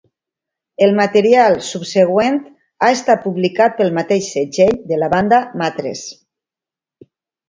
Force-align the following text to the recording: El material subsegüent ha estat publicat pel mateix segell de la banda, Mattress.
El 0.83 0.91
material 0.99 1.57
subsegüent 1.65 2.39
ha 2.85 2.89
estat 2.93 3.21
publicat 3.25 3.75
pel 3.81 3.93
mateix 3.99 4.31
segell 4.37 4.73
de 4.93 4.99
la 5.03 5.11
banda, 5.15 5.43
Mattress. 5.63 6.03